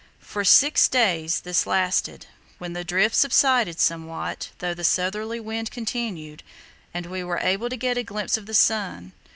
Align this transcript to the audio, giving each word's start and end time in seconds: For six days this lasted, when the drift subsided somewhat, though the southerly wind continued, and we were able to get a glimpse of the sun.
For 0.17 0.43
six 0.43 0.87
days 0.87 1.41
this 1.41 1.67
lasted, 1.67 2.25
when 2.57 2.73
the 2.73 2.83
drift 2.83 3.13
subsided 3.15 3.79
somewhat, 3.79 4.49
though 4.57 4.73
the 4.73 4.83
southerly 4.83 5.39
wind 5.39 5.69
continued, 5.69 6.41
and 6.91 7.05
we 7.05 7.23
were 7.23 7.37
able 7.37 7.69
to 7.69 7.77
get 7.77 7.99
a 7.99 8.03
glimpse 8.03 8.35
of 8.35 8.47
the 8.47 8.55
sun. 8.55 9.11